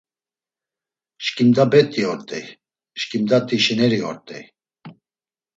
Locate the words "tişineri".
3.47-3.99